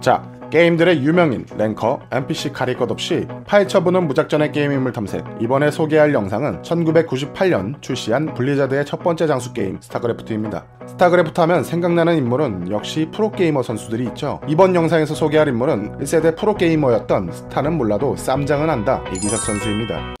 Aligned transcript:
자, 0.00 0.22
게임들의 0.50 1.02
유명인, 1.02 1.46
ranker, 1.56 2.00
NPC 2.12 2.52
가릴 2.52 2.76
것 2.76 2.88
없이 2.90 3.26
파헤쳐보는 3.46 4.06
무작전의 4.06 4.52
게임 4.52 4.70
인물 4.70 4.92
탐색. 4.92 5.24
이번에 5.40 5.72
소개할 5.72 6.14
영상은 6.14 6.62
1998년 6.62 7.82
출시한 7.82 8.32
블리자드의 8.34 8.86
첫 8.86 9.02
번째 9.02 9.26
장수 9.26 9.52
게임 9.52 9.78
스타크래프트입니다. 9.80 10.64
스타크래프트 10.86 11.40
하면 11.40 11.64
생각나는 11.64 12.16
인물은 12.18 12.70
역시 12.70 13.08
프로게이머 13.12 13.62
선수들이 13.64 14.04
있죠. 14.08 14.40
이번 14.46 14.76
영상에서 14.76 15.14
소개할 15.14 15.48
인물은 15.48 15.98
1세대 15.98 16.36
프로게이머였던 16.36 17.32
스타는 17.32 17.72
몰라도 17.72 18.14
쌈장은 18.14 18.70
안다 18.70 19.02
이기석 19.12 19.40
선수입니다. 19.40 20.14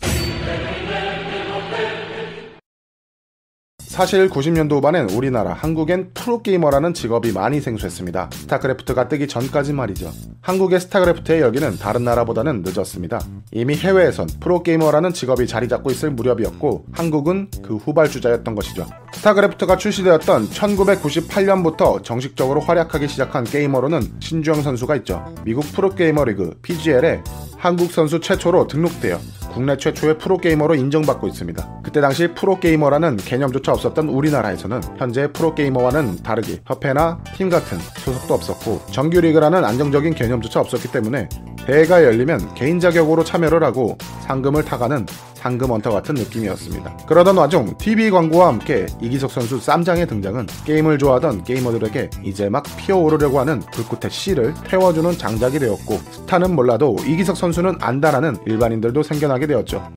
사실 3.94 4.28
90년도 4.28 4.72
후반엔 4.72 5.10
우리나라 5.10 5.52
한국엔 5.52 6.10
프로게이머라는 6.14 6.94
직업이 6.94 7.30
많이 7.30 7.60
생소했습니다. 7.60 8.28
스타크래프트가 8.32 9.06
뜨기 9.06 9.28
전까지 9.28 9.72
말이죠. 9.72 10.10
한국의 10.40 10.80
스타크래프트의 10.80 11.40
열기는 11.40 11.78
다른 11.78 12.02
나라보다는 12.02 12.64
늦었습니다. 12.66 13.20
이미 13.52 13.76
해외에선 13.76 14.26
프로게이머라는 14.40 15.12
직업이 15.12 15.46
자리 15.46 15.68
잡고 15.68 15.92
있을 15.92 16.10
무렵이었고 16.10 16.86
한국은 16.90 17.50
그 17.62 17.76
후발주자였던 17.76 18.56
것이죠. 18.56 18.84
스타크래프트가 19.12 19.76
출시되었던 19.76 20.48
1998년부터 20.48 22.02
정식적으로 22.02 22.62
활약하기 22.62 23.06
시작한 23.06 23.44
게이머로는 23.44 24.14
신주영 24.18 24.62
선수가 24.62 24.96
있죠. 24.96 25.24
미국 25.44 25.62
프로게이머 25.72 26.24
리그 26.24 26.58
PGL에 26.62 27.22
한국 27.56 27.92
선수 27.92 28.18
최초로 28.18 28.66
등록되어 28.66 29.20
국내 29.54 29.76
최초의 29.76 30.18
프로게이머로 30.18 30.74
인정받고 30.74 31.28
있습니다. 31.28 31.82
그때 31.84 32.00
당시 32.00 32.26
프로게이머라는 32.34 33.18
개념조차 33.18 33.72
없었던 33.72 34.08
우리나라에서는 34.08 34.80
현재 34.98 35.30
프로게이머와는 35.32 36.24
다르게 36.24 36.60
협회나 36.66 37.20
팀 37.36 37.48
같은 37.48 37.78
소속도 37.98 38.34
없었고 38.34 38.86
정규리그라는 38.90 39.64
안정적인 39.64 40.14
개념조차 40.14 40.60
없었기 40.60 40.90
때문에 40.90 41.28
대회가 41.66 42.04
열리면 42.04 42.54
개인 42.54 42.78
자격으로 42.78 43.24
참여를 43.24 43.62
하고 43.64 43.96
상금을 44.26 44.64
타가는 44.64 45.06
상금 45.34 45.70
원터 45.70 45.90
같은 45.90 46.14
느낌이었습니다. 46.14 46.96
그러던 47.06 47.36
와중 47.36 47.76
TV 47.78 48.10
광고와 48.10 48.48
함께 48.48 48.86
이기석 49.00 49.30
선수 49.30 49.58
쌈장의 49.58 50.06
등장은 50.06 50.46
게임을 50.64 50.98
좋아하던 50.98 51.44
게이머들에게 51.44 52.10
이제 52.24 52.48
막 52.48 52.64
피어오르려고 52.78 53.40
하는 53.40 53.60
불꽃의 53.72 54.10
씨를 54.10 54.54
태워주는 54.66 55.18
장작이 55.18 55.58
되었고 55.58 55.96
스타는 55.96 56.54
몰라도 56.54 56.96
이기석 57.06 57.36
선수는 57.36 57.76
안다라는 57.80 58.36
일반인들도 58.46 59.02
생겨나게 59.02 59.46
되었죠. 59.46 59.92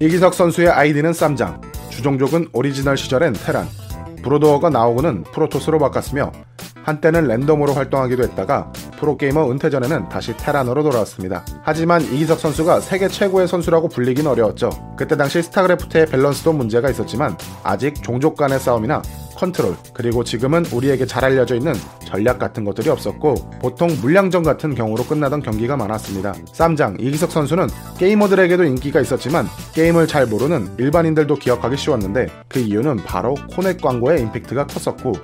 이기석 0.00 0.34
선수의 0.34 0.68
아이디는 0.68 1.12
쌈장, 1.12 1.60
주종족은 1.90 2.48
오리지널 2.52 2.96
시절엔 2.96 3.32
테란, 3.32 3.66
브루드워가 4.22 4.70
나오고는 4.70 5.22
프로토스로 5.22 5.78
바꿨으며 5.78 6.32
한때는 6.86 7.26
랜덤으로 7.26 7.72
활동하기도 7.72 8.22
했다가 8.22 8.70
프로게이머 9.00 9.50
은퇴 9.50 9.70
전에는 9.70 10.08
다시 10.08 10.36
테란으로 10.36 10.84
돌아왔습니다. 10.84 11.44
하지만 11.62 12.00
이기석 12.00 12.38
선수가 12.38 12.80
세계 12.80 13.08
최고의 13.08 13.48
선수라고 13.48 13.88
불리긴 13.88 14.28
어려웠죠. 14.28 14.70
그때 14.96 15.16
당시 15.16 15.42
스타크래프트의 15.42 16.06
밸런스도 16.06 16.52
문제가 16.52 16.88
있었지만 16.88 17.36
아직 17.64 18.00
종족 18.04 18.36
간의 18.36 18.60
싸움이나 18.60 19.02
컨트롤 19.34 19.74
그리고 19.92 20.22
지금은 20.22 20.64
우리에게 20.66 21.06
잘 21.06 21.24
알려져 21.24 21.56
있는 21.56 21.74
전략 22.04 22.38
같은 22.38 22.64
것들이 22.64 22.88
없었고 22.88 23.34
보통 23.60 23.88
물량전 24.00 24.44
같은 24.44 24.76
경우로 24.76 25.04
끝나던 25.04 25.42
경기가 25.42 25.76
많았습니다. 25.76 26.34
쌈장 26.52 26.98
이기석 27.00 27.32
선수는 27.32 27.66
게이머들에게도 27.98 28.62
인기가 28.62 29.00
있었지만 29.00 29.48
게임을 29.74 30.06
잘 30.06 30.26
모르는 30.26 30.76
일반인들도 30.78 31.34
기억하기 31.34 31.76
쉬웠는데 31.76 32.28
그 32.48 32.60
이유는 32.60 32.98
바로 32.98 33.34
코넷 33.50 33.80
광고의 33.80 34.20
임팩트가 34.20 34.68
컸었고 34.68 35.14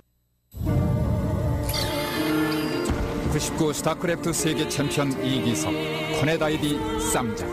99 3.32 3.72
스타크래프트 3.72 4.30
세계 4.34 4.68
챔피언 4.68 5.10
이기석 5.24 5.72
코넷 6.20 6.42
아이디 6.42 6.78
쌈장. 7.00 7.48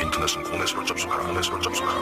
인터넷은 0.00 0.42
코넷으로 0.42 0.82
접속하라 0.82 1.26
코넷으로 1.26 1.60
접속하라. 1.60 2.00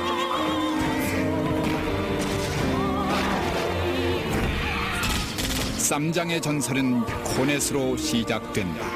쌈장의 5.78 6.40
전설은 6.40 7.04
코넷으로 7.24 7.96
시작된다 7.96 8.86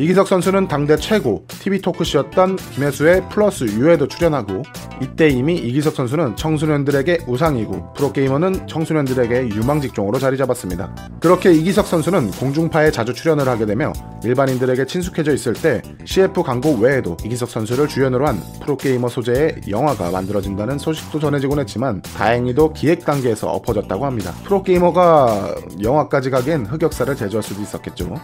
이기석 0.00 0.28
선수는 0.28 0.66
당대 0.66 0.96
최고 0.96 1.44
TV 1.46 1.82
토크쇼였던 1.82 2.56
김혜수의 2.56 3.28
플러스 3.28 3.64
유에도 3.64 4.08
출연하고 4.08 4.62
이때 5.02 5.28
이미 5.28 5.56
이기석 5.56 5.94
선수는 5.94 6.36
청소년들에게 6.36 7.24
우상이고 7.26 7.92
프로게이머는 7.92 8.66
청소년들에게 8.66 9.50
유망직종으로 9.50 10.18
자리 10.18 10.38
잡았습니다. 10.38 10.94
그렇게 11.20 11.52
이기석 11.52 11.86
선수는 11.86 12.30
공중파에 12.30 12.90
자주 12.90 13.12
출연을 13.12 13.46
하게 13.46 13.66
되며 13.66 13.92
일반인들에게 14.24 14.86
친숙해져 14.86 15.34
있을 15.34 15.52
때 15.52 15.82
CF 16.06 16.44
광고 16.44 16.76
외에도 16.76 17.18
이기석 17.22 17.50
선수를 17.50 17.86
주연으로 17.86 18.26
한 18.26 18.40
프로게이머 18.62 19.06
소재의 19.06 19.56
영화가 19.68 20.12
만들어진다는 20.12 20.78
소식도 20.78 21.20
전해지곤 21.20 21.58
했지만 21.58 22.00
다행히도 22.00 22.72
기획 22.72 23.04
단계에서 23.04 23.50
엎어졌다고 23.50 24.06
합니다. 24.06 24.32
프로게이머가 24.44 25.56
영화까지 25.82 26.30
가기엔 26.30 26.64
흑역사를 26.64 27.14
제조할 27.16 27.42
수도 27.42 27.60
있었겠죠. 27.60 28.14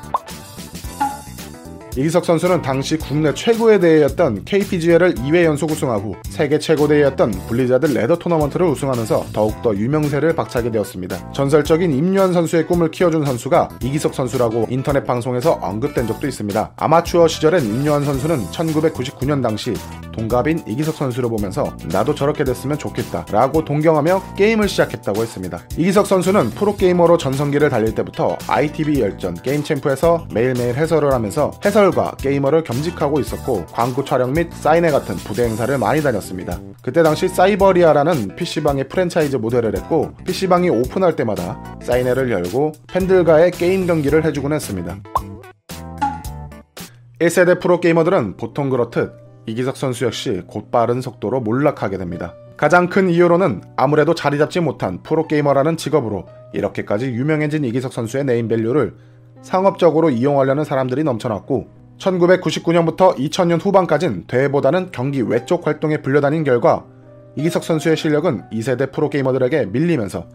이기석 1.97 2.27
선수는 2.27 2.61
당시 2.61 2.99
국내 2.99 3.33
최고의 3.33 3.81
대회였던 3.81 4.45
KPGL을 4.45 5.15
2회 5.15 5.45
연속 5.45 5.71
우승하고 5.71 6.17
세계 6.29 6.59
최고 6.59 6.87
대회였던 6.87 7.31
블리자드 7.49 7.87
래더 7.87 8.17
토너먼트를 8.19 8.67
우승하면서 8.67 9.27
더욱더 9.33 9.75
유명세를 9.75 10.35
박차게 10.35 10.71
되었습니다. 10.73 11.33
전설적인 11.33 11.93
임요환 11.93 12.35
선수의 12.35 12.67
꿈을 12.67 12.91
키워준 12.91 13.25
선수가 13.25 13.79
이기석 13.83 14.15
선수라고 14.15 14.67
인터넷 14.69 15.05
방송에서 15.05 15.53
언급된 15.53 16.07
적도 16.07 16.27
있습니다. 16.27 16.73
아마추어 16.77 17.29
시절엔 17.29 17.65
임요환 17.65 18.05
선수는 18.05 18.45
1999년 18.53 19.43
당시 19.43 19.73
동갑인 20.17 20.63
이기석 20.67 20.95
선수를 20.95 21.29
보면서 21.29 21.77
나도 21.93 22.15
저렇게 22.15 22.43
됐으면 22.43 22.79
좋겠다 22.79 23.27
라고 23.31 23.65
동경하며 23.65 24.35
게임을 24.37 24.69
시작했다고 24.69 25.21
했습니다. 25.23 25.61
이기석 25.77 26.07
선수는 26.07 26.51
프로게이머로 26.51 27.19
전성기를 27.19 27.69
달릴 27.69 27.95
때부터 27.95 28.37
ITV 28.49 29.01
열전 29.01 29.35
게임 29.43 29.63
챔프에서 29.63 30.27
매일매일 30.33 30.75
해설을 30.75 31.13
하면서 31.13 31.53
해설과 31.65 32.17
게이머를 32.19 32.65
겸직하고 32.65 33.21
있었고 33.21 33.67
광고 33.67 34.05
촬영 34.05 34.33
및 34.33 34.51
사인회 34.53 34.91
같은 34.91 35.17
부대 35.17 35.45
행사를 35.45 35.77
많이 35.77 36.03
다녔습니다. 36.03 36.59
그때 36.83 37.03
당시 37.03 37.29
사이버리아라는 37.29 38.37
PC방의 38.37 38.89
프랜차이즈 38.89 39.37
모델을 39.37 39.77
했고 39.77 40.13
PC방이 40.25 40.71
오픈할 40.71 41.15
때마다 41.17 41.77
사인회를 41.83 42.31
열고 42.31 42.73
팬들과의 42.87 43.51
게임 43.51 43.87
경기를 43.87 44.25
해주곤 44.25 44.53
했습니다. 44.55 44.97
1세대 47.21 47.61
프로게이머들은 47.61 48.37
보통 48.37 48.71
그렇듯 48.71 49.26
이기석 49.47 49.77
선수 49.77 50.05
역시 50.05 50.43
곧빠른 50.47 51.01
속도로 51.01 51.41
몰락하게 51.41 51.99
됩니다. 51.99 52.35
가장 52.57 52.89
큰 52.89 53.11
이유로는 53.11 53.63
아무래도 53.77 54.15
자리 54.15 54.39
잡지 54.39 54.61
못한 54.61 55.03
프로게이머라는 55.03 55.77
직업으로 55.77 56.27
이렇게까지 56.53 57.07
유명해진 57.07 57.65
이기석 57.65 57.93
선수의 57.93 58.25
네임밸류를 58.25 58.95
상업적으로 59.43 60.11
이용하려는 60.11 60.65
사람들이 60.65 61.05
넘쳐났고 61.05 61.69
1999년부터 61.99 63.17
2000년 63.17 63.65
후반까진 63.65 64.25
대회보다는 64.27 64.91
경기 64.91 65.23
외적 65.23 65.67
활동에 65.67 65.99
불려다닌 65.99 66.45
결과 66.45 66.85
이기석 67.37 67.63
선수의 67.63 67.97
실력은 67.97 68.43
2세대 68.51 68.91
프로게이머들에게 68.93 69.67
밀리면서 69.67 70.27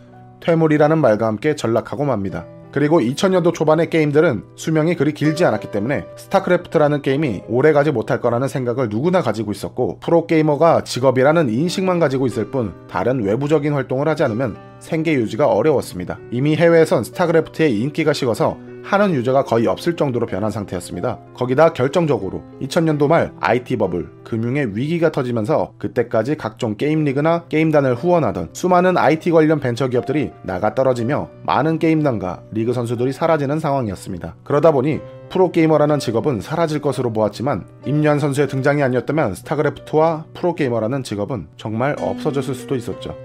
퇴물이라는 0.42 0.98
말과 0.98 1.28
함께 1.28 1.56
전락하고 1.56 2.06
맙니다. 2.06 2.46
그리고 2.72 3.00
2000년도 3.00 3.54
초반의 3.54 3.90
게임들은 3.90 4.44
수명이 4.56 4.96
그리 4.96 5.14
길지 5.14 5.46
않았기 5.46 5.72
때문에 5.72 6.06
스타크래프트라는 6.16 7.02
게임이 7.02 7.44
오래가지 7.48 7.92
못할 7.92 8.22
거라는 8.22 8.48
생각을 8.48 8.90
누구나 8.90 9.22
가지고 9.22 9.52
있었고 9.52 10.00
프로게이머가 10.00 10.84
직업이라는 10.84 11.50
인식만 11.50 12.00
가지고 12.00 12.28
있을 12.28 12.52
뿐 12.52 12.74
다른 12.90 13.24
외부적인 13.24 13.74
활동을 13.74 14.08
하지 14.08 14.24
않으면 14.24 14.58
생계 14.80 15.14
유지가 15.14 15.48
어려웠습니다. 15.48 16.18
이미 16.32 16.56
해외에선 16.56 17.04
스타크래프트의 17.04 17.78
인기가 17.80 18.14
식어서 18.14 18.58
하는 18.84 19.14
유저가 19.14 19.44
거의 19.44 19.68
없을 19.68 19.96
정도로 19.96 20.26
변한 20.26 20.52
상태였습니다. 20.52 21.20
거기다 21.34 21.74
결정적으로 21.74 22.44
2000년도 22.62 23.08
말 23.08 23.32
IT 23.40 23.78
버블, 23.78 24.10
금융의 24.24 24.76
위기가 24.76 25.12
터지면서 25.12 25.74
그때까지 25.78 26.36
각종 26.36 26.76
게임 26.76 27.04
리그나 27.04 27.46
게임단을 27.50 27.96
후원하던 27.96 28.50
수많은 28.54 28.98
IT 28.98 29.32
관련 29.32 29.60
벤처 29.60 29.88
기업들이 29.88 30.32
나가 30.44 30.76
떨어지며 30.76 31.30
많은 31.44 31.80
게임단과 31.80 32.44
리그 32.52 32.74
선수들이 32.74 33.14
사라지는 33.14 33.60
상황이었습니다. 33.60 34.36
그러다 34.44 34.72
보니 34.72 35.00
프로게이머라는 35.30 36.00
직업은 36.00 36.42
사라질 36.42 36.82
것으로 36.82 37.14
보았지만 37.14 37.66
임요한 37.86 38.20
선수의 38.20 38.48
등장이 38.48 38.84
아니었다면 38.84 39.36
스타크래프트와 39.36 40.26
프로게이머라는 40.34 41.04
직업은 41.04 41.48
정말 41.56 41.96
없어졌을 42.00 42.54
수도 42.54 42.76
있었죠. 42.76 43.16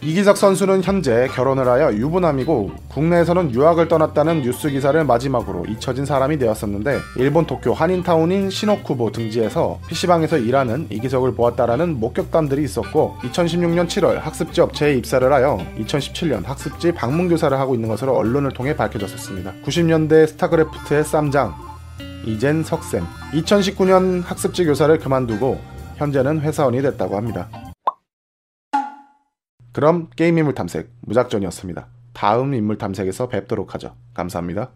이기석 0.00 0.36
선수는 0.36 0.84
현재 0.84 1.28
결혼을 1.34 1.66
하여 1.68 1.92
유부남이고 1.92 2.70
국내에서는 2.88 3.52
유학을 3.52 3.88
떠났다는 3.88 4.42
뉴스 4.42 4.70
기사를 4.70 5.02
마지막으로 5.04 5.66
잊혀진 5.66 6.04
사람이 6.04 6.38
되었었는데 6.38 6.98
일본 7.16 7.46
도쿄 7.46 7.72
한인타운인 7.72 8.48
시노쿠보 8.48 9.10
등지에서 9.10 9.80
PC방에서 9.88 10.38
일하는 10.38 10.86
이기석을 10.90 11.34
보았다라는 11.34 11.98
목격담들이 11.98 12.62
있었고 12.62 13.16
2016년 13.22 13.88
7월 13.88 14.20
학습지 14.20 14.60
업체에 14.60 14.94
입사를 14.94 15.30
하여 15.32 15.58
2017년 15.78 16.44
학습지 16.44 16.92
방문 16.92 17.28
교사를 17.28 17.58
하고 17.58 17.74
있는 17.74 17.88
것으로 17.88 18.16
언론을 18.16 18.52
통해 18.52 18.76
밝혀졌었습니다. 18.76 19.54
90년대 19.64 20.28
스타크래프트의 20.28 21.04
쌈장 21.04 21.54
이젠 22.24 22.62
석쌤 22.62 23.04
2019년 23.32 24.24
학습지 24.24 24.64
교사를 24.64 24.96
그만두고 24.98 25.58
현재는 25.96 26.40
회사원이 26.40 26.82
됐다고 26.82 27.16
합니다. 27.16 27.48
그럼 29.72 30.08
게임 30.16 30.38
인물 30.38 30.54
탐색 30.54 30.90
무작전이었습니다. 31.02 31.86
다음 32.12 32.54
인물 32.54 32.78
탐색에서 32.78 33.28
뵙도록 33.28 33.74
하죠. 33.74 33.94
감사합니다. 34.14 34.70